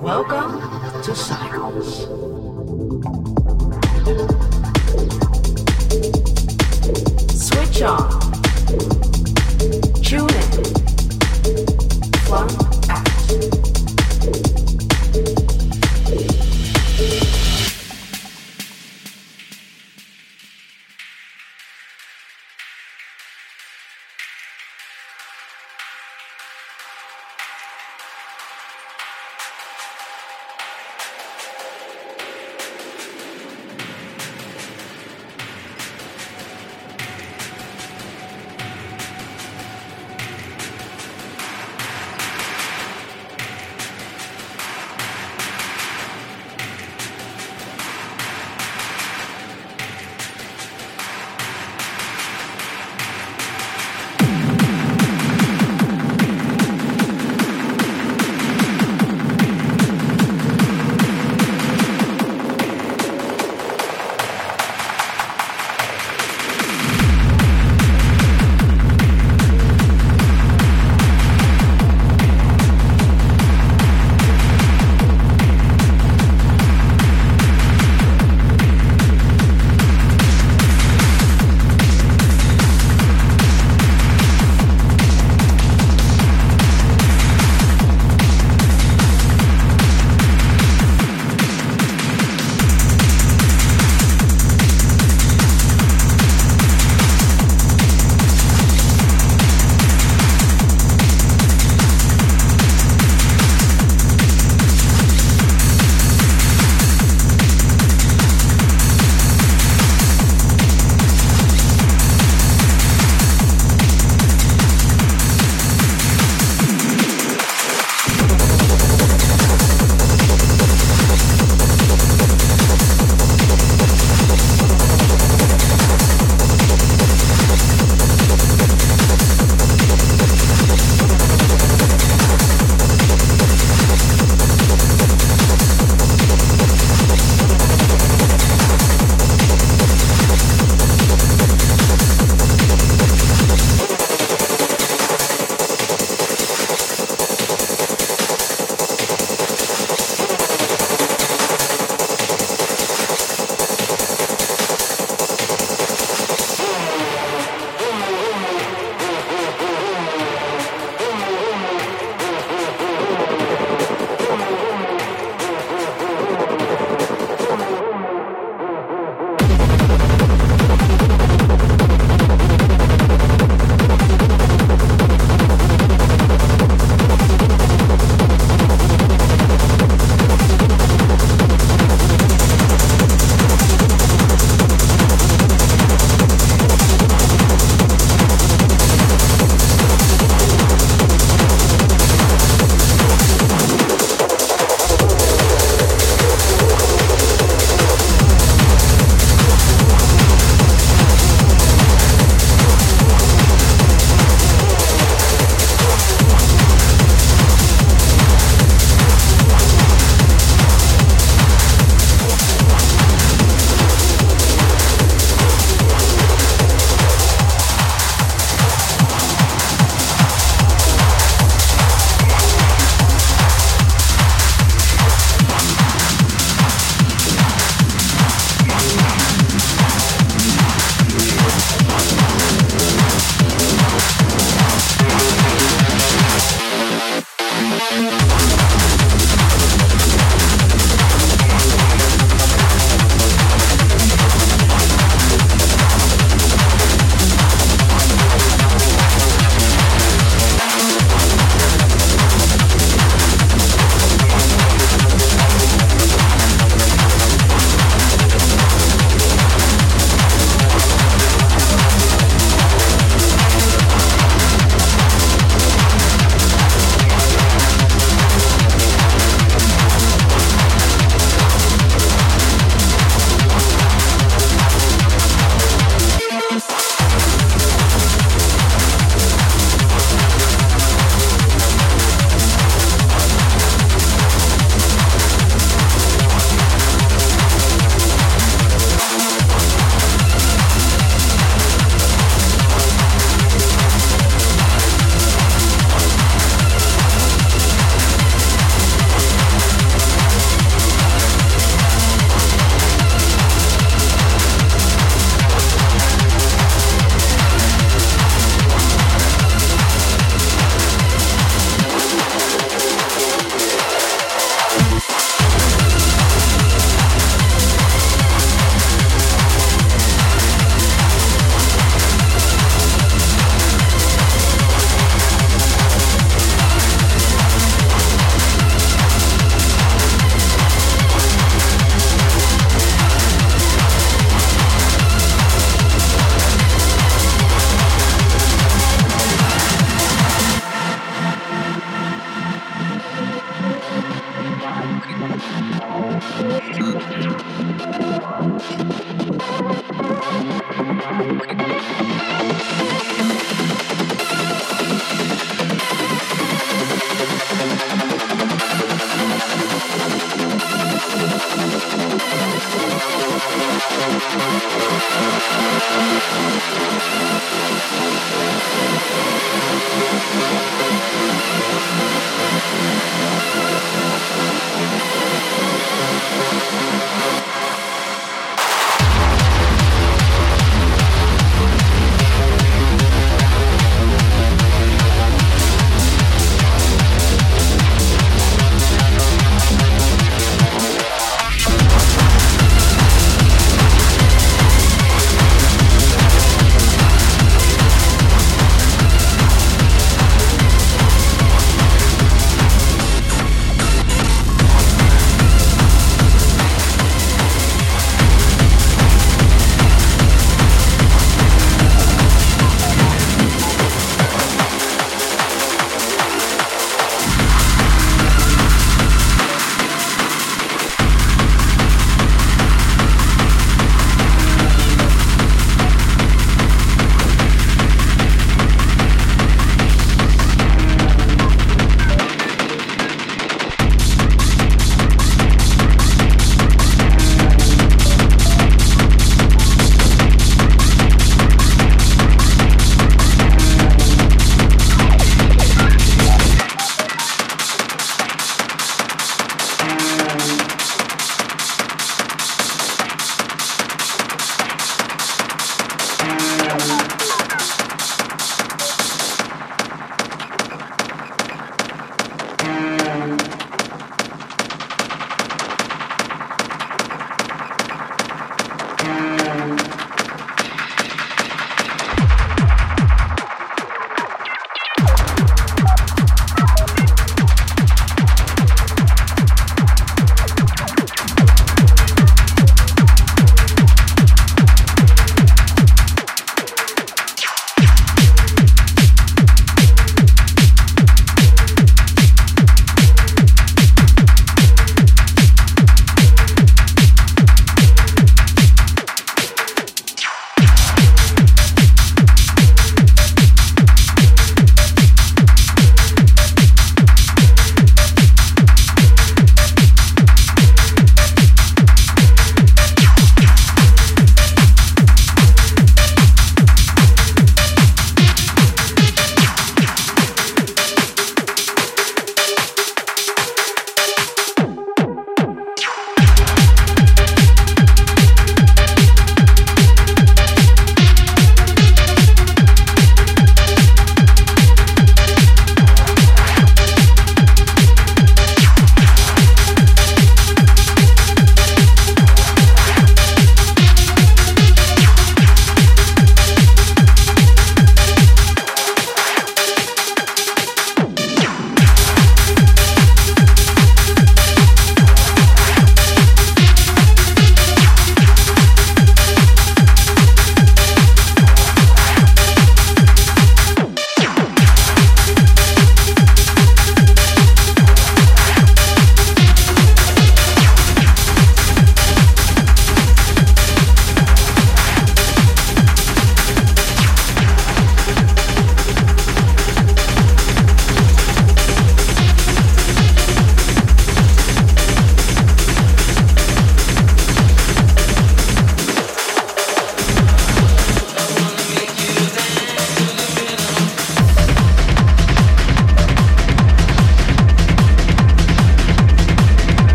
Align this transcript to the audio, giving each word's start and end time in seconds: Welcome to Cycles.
Welcome 0.00 1.02
to 1.02 1.14
Cycles. 1.16 2.41